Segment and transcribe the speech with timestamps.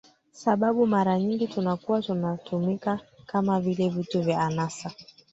[0.31, 4.91] sababu mara nyingi tunakuwa tunatumika kama vile vitu vya anasa